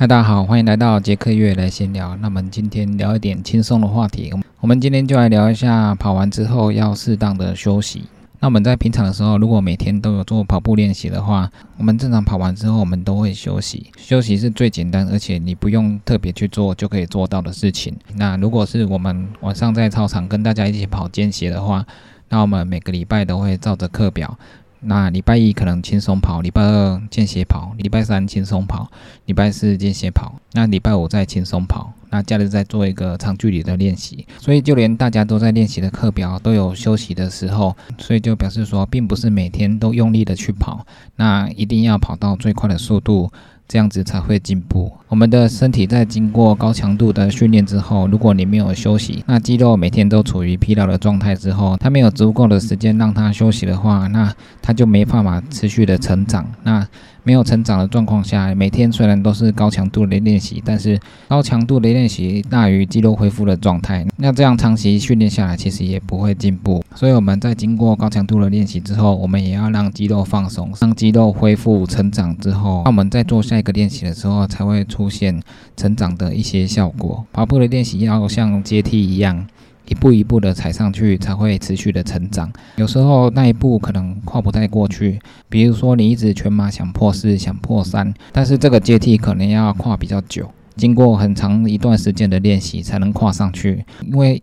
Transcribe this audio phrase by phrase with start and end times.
[0.00, 2.14] 嗨，大家好，欢迎来到杰克月来闲聊。
[2.18, 4.32] 那我们今天聊一点轻松的话题。
[4.60, 8.04] 我们今天就来聊一下跑完之后要适当的休息。
[8.38, 13.90] 那我们在平常的时候，如果每天都有做跑步练习的话，我们正常跑完之后，我们都会休息。
[13.96, 17.92] 休息是最简单，而且你不用特别去做就可以做到的事情。
[18.14, 21.84] 那如果是我们晚上在操场跟大家一起跑间歇的话，
[22.28, 24.38] 那我们每个礼拜都会照着课表。
[24.80, 28.90] 那礼拜一可能轻松跑，礼拜二间歇跑，礼拜三轻松跑，
[29.26, 34.26] 礼拜四间歇跑，那礼拜五再轻松跑，那假日再做一个长距离的练习。
[34.38, 40.86] 所以就连大家都在练习的课表都有休息的时候，所以就表示说，并不是每天都用力的去跑，
[41.16, 43.30] 那一定要跑到最快的速度。
[43.68, 44.90] 这样子才会进步。
[45.08, 56.50] 我们的身体在经过高强度的训练之后，如果你没有休息，那肌肉每天都处于疲劳的状态之后，它没有足够的时间让它休息的话，那它就没办法持续的成长。
[56.62, 56.86] 那
[57.24, 66.82] 没有成长的状况下，每天虽然都是高强度的练习，但是高强度的练习大于肌肉恢复的状态，那这样长期训练下来，其实也不会进步。
[66.94, 75.40] 所以我们在经过高强度的练习之后，我们也要让肌肉放松，让肌肉恢复成长之后，那我们在做下一个练习的时候，才会出现
[75.76, 77.24] 成长的一些效果。
[77.32, 79.46] 跑步的练习要像阶梯一样。
[79.88, 82.52] 一步一步的踩上去，才会持续的成长。
[82.76, 93.84] 有时候那一步可能跨不太过去，比如说你一直全马想破四、想破三，但是这个阶梯可能要跨比较久，经过很长一段时间的练习才能跨上去。
[94.06, 94.42] 因为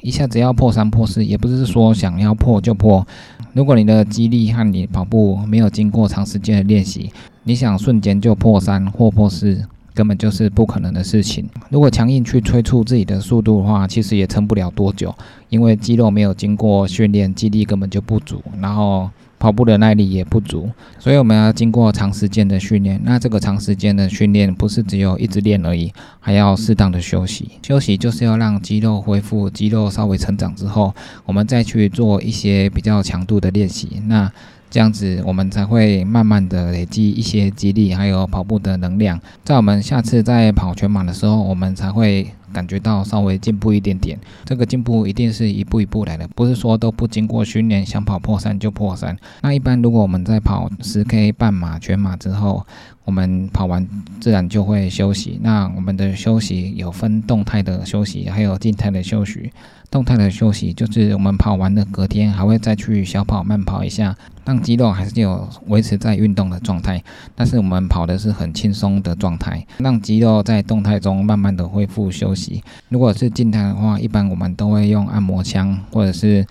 [0.00, 3.06] 一下子要破三破四，也不是说想要破就破。
[3.52, 7.12] 如果你的肌力和你跑步没有经过长时间的练习，
[7.44, 9.64] 你想瞬间就破三或破四。
[9.94, 11.48] 根本就是不可能的事情。
[11.70, 15.14] 如果强硬去催促自己的速度的话，其实也撑不了多久，
[15.48, 20.68] 因为肌肉没有经过训练，肌力根本就不足，然后跑步的耐力也不足。
[20.98, 23.00] 所以我们要经过长时间的训练。
[23.04, 27.52] 那这个长时间的训练不是只有一直练而已，还要适当的休息。
[27.62, 30.92] 休息就是要让肌肉恢复，肌肉稍微成长之后，
[31.24, 34.02] 我们再去做一些比较强度的练习。
[34.06, 34.32] 那
[34.74, 39.20] 这样子，我们才会慢慢的累积一些肌力，还有跑步的能量。
[39.44, 44.18] 在我们下次在跑全马的时候，我们才会感觉到稍微进步一点点。
[44.44, 49.16] 这个进步一定是一步一步来的，不是说都不经过训练，想跑破三就破三。
[49.42, 52.66] 那一般如果我们在跑十 K 半马、全马之后，
[53.04, 53.86] 我们跑完
[54.20, 55.38] 自然就会休息。
[55.40, 59.52] 那我们的休息有分动态的休息，还有静态的休息。
[59.94, 64.12] 动态的休息就是我们跑完的隔天还会再去小跑、慢跑一下，
[64.44, 67.00] 让肌肉还是有维持在运动的状态。
[67.36, 72.60] 但是我们跑的是很轻松的状态，让肌肉在动态中慢慢的恢复休息。
[72.88, 76.44] 如果是静态的话，一般我们都会用按摩枪或者是。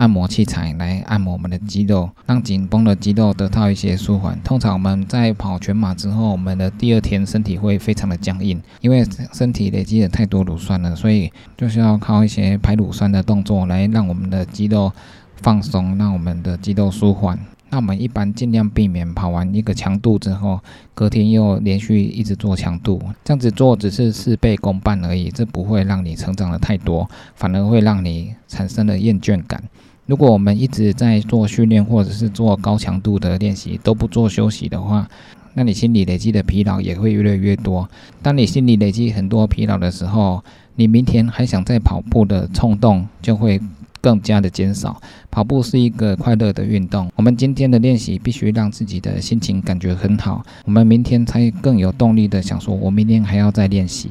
[0.00, 4.40] 按摩器材来按摩我们的肌肉，让紧绷的肌肉得到一些舒缓。
[4.42, 14.90] 通常我们在跑全马之后，我们的第二天身体会非常的僵硬，因为身体累积了太多乳酸了，所以就是要靠一些排乳酸的动作来让我们的肌肉
[15.36, 17.38] 放松，让我们的肌肉舒缓。
[17.68, 20.60] 那我们一般尽量避免跑完一个强度之后，
[20.94, 29.62] 隔天又连续一直做强度，这样子做只是事倍功半而已，这不会让你成长的太多，反而会让你产生了厌倦感。
[30.10, 35.08] 如果我们一直在做训练，或者是做高强度的练习，都不做休息的话，
[35.54, 37.88] 那你心里累积的疲劳也会越来越多。
[38.20, 40.42] 当你心里累积很多疲劳的时候，
[40.74, 43.60] 你明天还想再跑步的冲动就会
[44.00, 45.00] 更加的减少。
[45.30, 54.10] 跑步是一个快乐的运动，我们今天的练习必须让自己的心情感觉很好，我们明天才更有动力的想说，我明天还要再练习。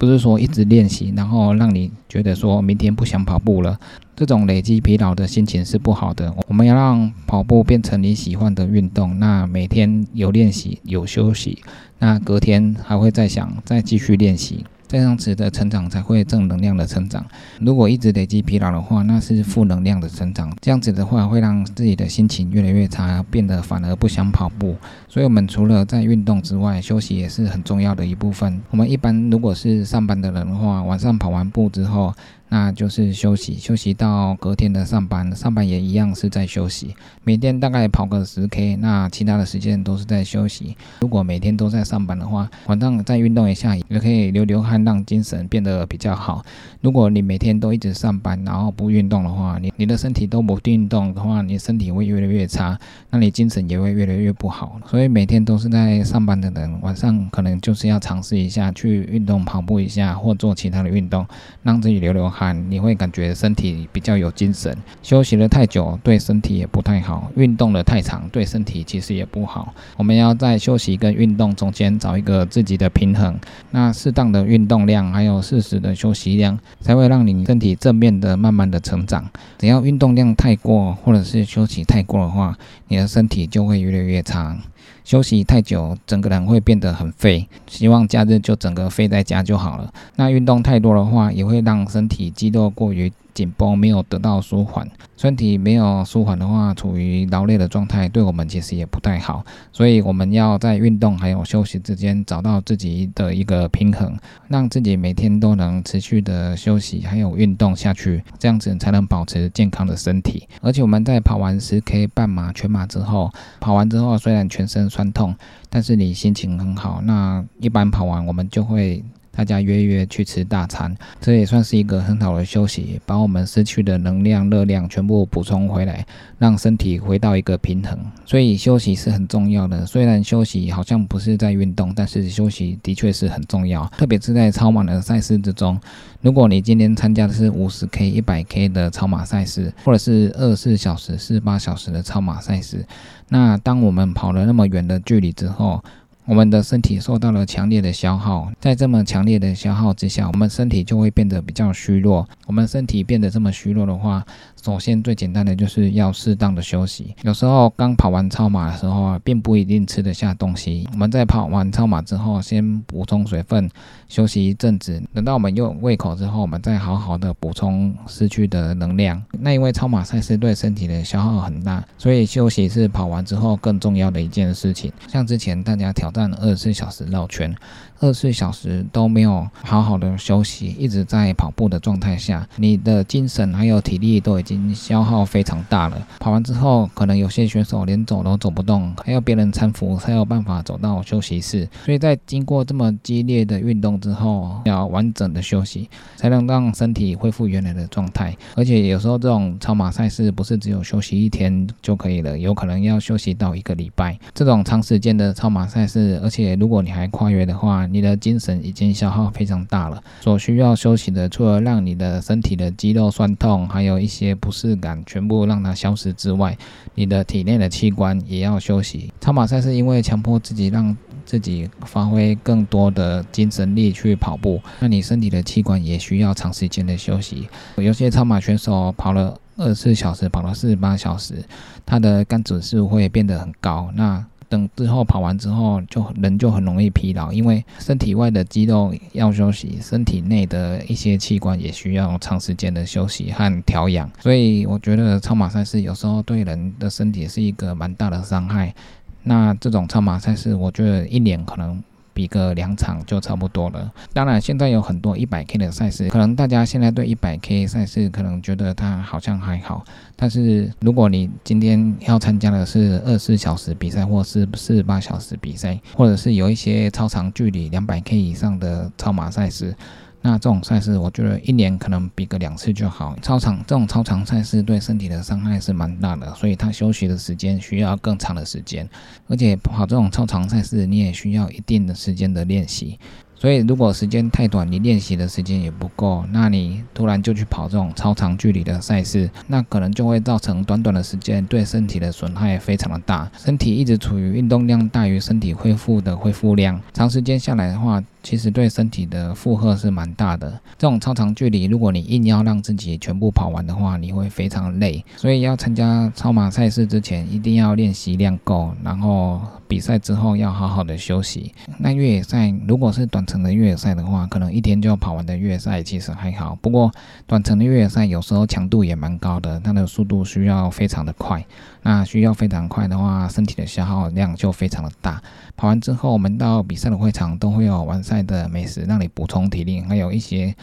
[0.00, 3.78] 不是说一直练习，然后让你觉得说明天不想跑步了，
[4.16, 6.34] 这种累积疲劳的心情是不好的。
[6.48, 11.58] 我们要让跑步变成你喜欢的运动，那每天有练习有休息，
[11.98, 14.64] 那隔天还会再想再继续练习。
[14.90, 17.24] 这样子的成长才会正能量的成长。
[17.60, 20.52] 如果一直累积疲劳的话，那是负能量的成长。
[20.60, 24.74] 这样子的话，会让自己的心情越来越差，变得反而不想跑步。
[25.06, 28.60] 所以，我们除了在运动之外，休息也是很重要的一部分。
[28.70, 32.12] 我们一般如果是上班的人的话，晚上跑完步之后。
[32.52, 36.96] 那就是休息，休息到隔天的上班，上班也一样是在休息。
[37.22, 40.76] 每天大概跑个十 K，那其他的时间都是在休息。
[41.00, 46.44] 如果每天都在上班的话，晚上再运动一下，也可以流流汗，让精神变得比较好。
[46.80, 52.76] 如果你每天都一直上班，然后不运动的话，你你的身体都不运动的话，你身体会越来越差，
[53.10, 54.80] 那你精神也会越来越不好。
[54.86, 61.24] 所以每天都是在上班的人，晚上可能就是要尝试一下去运动，跑步一下或做其他的运动，
[61.62, 62.39] 让自己流流汗。
[62.52, 64.76] 你会感觉身体比较有精神。
[65.02, 69.74] 休息了太久对身体也不太好，运动的太长对身体其实也不好。
[69.96, 73.38] 我们要在休息跟运动中间找一个自己的平衡。
[73.70, 79.28] 那适当的运动量还有适时的休息量，才会让你身体正面的慢慢的成长。
[79.58, 82.56] 只要运动量太过或者是休息太过的话，
[82.88, 84.56] 你的身体就会越来越差。
[85.04, 87.48] 休息太久，整个人会变得很废。
[87.66, 89.92] 希望假日就整个废在家就好了。
[90.16, 93.12] 那运动太多的话，也会让身体肌肉过于。
[93.34, 99.44] 紧绷没有得到舒缓，身体没有舒缓的话，处于劳累的状态，对我们其实也不太好。
[99.72, 104.16] 所以我们要在运动还有休息之间找到自己的一个平衡，
[104.48, 110.48] 让自己每天都能持续的休息还有运动下去，这样子才能保持健康的身体。
[110.60, 115.34] 而且我们在跑完十 K 半马、全马之后，跑完之后虽然全身酸痛，
[115.68, 117.00] 但是你心情很好。
[117.04, 119.04] 那一般跑完我们就会。
[119.40, 126.04] 大家约约去吃大餐，这也算是一个很好的休息，把我们失去的能量、热量全部补充回来，
[126.36, 127.98] 让身体回到一个平衡。
[128.26, 129.86] 所以休息是很重要的。
[129.86, 135.80] 虽然休息好像不是在运动，但是休息的确是很重要，特别是在超马的赛事之中。
[136.20, 142.84] 如果你今天参加的是五十 K、一百 K 的超马赛事，或者是二十四小时、四十八小时的超马赛事，
[143.30, 145.82] 那当我们跑了那么远的距离之后，
[146.30, 152.24] 我们的身体受到了强烈的消耗，在这么强烈的消耗之下，我们身体就会变得比较虚弱。
[152.46, 154.24] 我们身体变得这么虚弱的话，
[154.62, 157.16] 首先最简单的就是要适当的休息。
[157.22, 160.88] 有时候刚跑完超马的时候啊，并不一定吃得下东西。
[160.92, 163.68] 我们在跑完超马之后，先补充水分，
[164.06, 165.02] 休息一阵子。
[165.12, 169.20] 等到我们有胃口之后，我们再好好的补充失去的能量。
[169.32, 174.92] 那因为超马赛事对身体的消耗很大，所以休息是跑完之后更重要的一件事情。
[175.08, 177.54] 像之前大家挑战二十四小时绕圈。
[178.00, 186.06] 二十四小时都没有好好的休息，一直在跑步的状态下，你的精神还有体力都已经消耗非常大了。
[186.18, 191.68] 跑完之后，可能有些选手连走都走不动，还要别人搀扶才有办法走到休息室。
[191.84, 198.34] 所以在经过这么激烈的运动之后，要完整的休息，才能让身体恢复原来的状态。
[198.56, 204.18] 而且有时候这种超马赛事不是只有休息一天就可以了，有可能要休息到一个礼拜。
[204.32, 216.56] 这种长时间的超马赛事，而且如果你还跨越的话，你的精神已经消耗非常大了，所需要休息的，除了让你的身体的肌肉酸痛，还有一些不适感全部让它消失之外，
[216.94, 219.12] 你的体内的器官也要休息。
[219.20, 220.96] 超马赛是因为强迫自己让
[221.26, 227.48] 自己发挥更多的精神力去跑步，那你身体的器官也需要长时间的休息。
[227.76, 231.44] 有些超马选手跑了二十四小时，跑了四十八小时，
[231.84, 233.90] 他的肝指数会变得很高。
[233.94, 244.10] 那等之后跑完之后，就人就很容易疲劳，因为身体外的肌肉要休息，身体内的一些器官也需要长时间的休息和调养。
[244.20, 248.74] 所以我觉得超马赛事有时候对人的身体是一个蛮大的伤害。
[249.22, 251.82] 那这种超马赛事，我觉得一年可能。
[252.20, 253.90] 一个两场就差不多了。
[254.12, 259.84] 当然，现在有很多一百 K 的赛事，可能大家现在对一百 K 赛事可能觉得它好像还好。
[260.16, 269.74] 但是，如果你今天要参加的是二十四小时比赛，或是四十八小时比赛，或者是有一些超长距离两百 K 以上的超马赛事。
[270.22, 273.16] 那这种赛事，我觉得一年可能比个两次就好。
[273.22, 278.88] 超长这种超长赛事对身体的伤害是蛮大的，所以他休息的时间需要更长的时间，
[279.28, 282.98] 而且跑这种超长赛事，你也需要一定的时间的练习。
[283.34, 293.30] 所以，如果时间太短，你练习的时间也不够，那你突然就去跑这种超长距离的赛事，那可能就会造成短短的时间对身体的损害非常的大。
[293.38, 300.50] 身体一直处于运动量大于身体恢复的恢复量，长时间下来的话，其实对身体的负荷是蛮大的。
[300.76, 305.02] 这种超长距离，如果你硬要让自己全部跑完的话，你会非常累。
[305.16, 311.54] 所以要参加超马赛事之前，一定要练习量够，然后比赛之后要好好的休息。
[311.78, 313.24] 那越野赛如果是短。
[313.30, 316.58] 程的越野赛的话，可能一天就要跑完的越野赛其实还好。
[316.60, 316.90] 不过
[317.28, 321.44] 短程的越野赛有时候强度也蛮高的，它的速度需要非常的快。
[321.82, 325.22] 那需要非常快的话，身体的消耗量就非常的大。
[325.56, 330.56] 跑完之后，我们到比赛的会场都会有完在的美食让你补充体力，还有一些。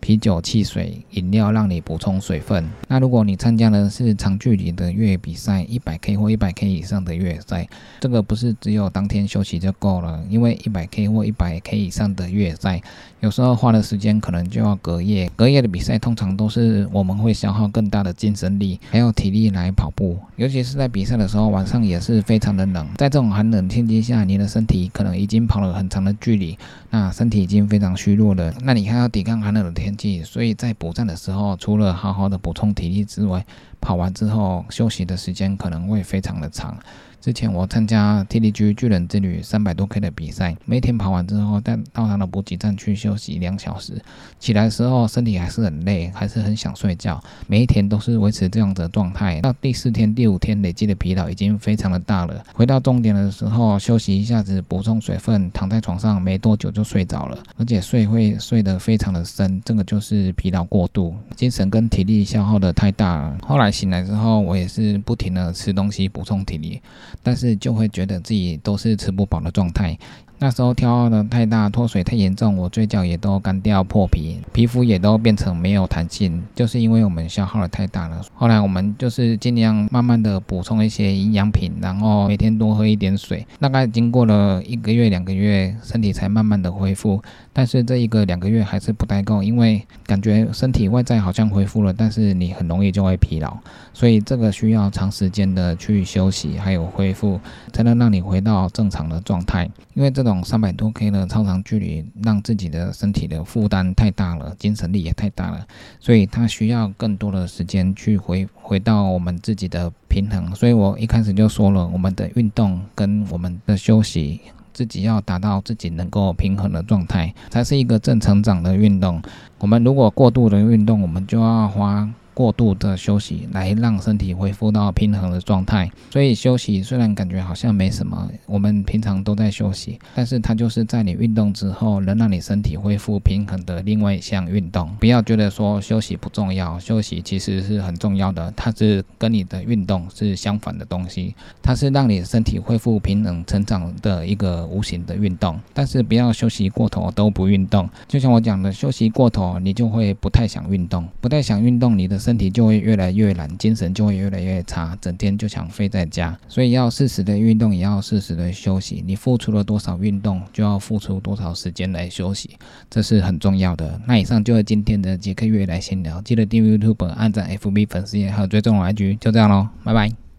[0.00, 2.68] 啤酒、汽水、饮料让你补充水分。
[2.88, 7.68] 那如果你参加的是长距离的越野比赛，一百 K 或一百 K 以上的越野赛，
[8.00, 12.80] 这个不是只有当天休息就够了，因为一百 K 或一百 K 以上的越野赛，
[13.20, 15.30] 有时候花的时间可能就要隔夜。
[15.36, 22.86] 隔夜的比赛通常都是我们会消耗更大的精神力还有体力来跑步，尤其是在比赛的时候，晚上也是非常的冷。
[22.96, 28.52] 在这种寒冷天气下，你的身体可能已经跑了很长的距离，那身体已经非常虚弱了。
[28.62, 29.89] 那你还要抵抗寒冷的天。
[30.24, 33.44] 所以在补站的时候，除了好好的补充体力之外，
[33.80, 36.76] 跑完之后休息的时间可能会非常的长。
[37.20, 44.00] 之前我参加 TDG 巨人之旅三百多 K 的比赛，每天跑完之后，再到他的补给站去休息两小时。
[44.38, 47.22] 起来的时候身体还是很累，还是很想睡觉。
[47.46, 49.38] 每一天都是维持这样的状态。
[49.42, 52.42] 到第四天、第五天累积的疲劳已经非常的大了。
[52.54, 59.60] 回到终点的时候休息一下子，补充水分，躺在床上没多久就睡着了，而且睡会睡得非常的深。
[59.62, 63.38] 这就是疲劳过度，精神跟体力消耗的太大了。
[63.46, 66.80] 后来醒来之后，我也是不停的吃东西补充体力。
[67.22, 69.98] 但是就会觉得自己都是吃不饱的状态。
[70.42, 78.22] 那时候挑的太大，脱水太严重，我嘴角也都干掉破皮，皮肤也都变成没有弹性，就是因为我们消耗的太大了。
[78.32, 83.46] 后来我们就是尽量慢慢的补充一些营养品，然后每天多喝一点水。
[83.58, 87.22] 大概经过了一个月、两个月，身体才慢慢的恢复。
[87.52, 93.54] 但是这一个两个月还是不太够，因为感觉身体外在好像恢复了，但是你很容易就会疲劳，
[93.92, 97.38] 所以这个需要长时间的去休息还有恢复，
[97.74, 99.68] 才能让你回到正常的状态。
[99.92, 100.29] 因为这种。
[100.44, 105.66] 三百多 K 的超长距离，让自己的身体的负担太大了，精神力也太大了，
[105.98, 110.54] 所以他需要更多的时间去回回到我们自己的平衡。
[110.54, 114.40] 所以我一开始就说了，我们的运动跟我们的休息，
[114.72, 119.20] 自己要达到自己能够平衡的状态，才是一个正成长的运动。
[119.58, 122.08] 我们如果过度的运动，我们就要花。
[122.40, 134.88] 过度的休息来让身体恢复到平衡的状态，所以休息虽然感觉好像没什么，我们平常都在休息，但是它就是在你运动之后能让你身体恢复平衡的另外一项运动。
[134.98, 145.60] 不要觉得说休息不重要，休息其实是很重要的，它是跟你的运动是相反的东西，它是让你身体恢复平衡成长的一个无形的运动。
[145.74, 152.18] 但是不要休息过头都不运动，就像我讲的，休息过头你就会不太想运动，不太想运动，你的。
[152.29, 156.38] 身身体就会越来越懒，精神就会越来越差，整天就想飞在家。
[156.46, 159.02] 所以要适时的运动，也要适时的休息。
[159.04, 162.50] 你付出了多少运动，就要付出多少时间来休息，
[162.88, 164.00] 这是很重要的。
[164.06, 170.29] 那以上就是今天的杰克月来闲聊，记得订阅 YouTube、按赞 FB 粉丝页还有追踪我 IG，就这样喽，拜拜。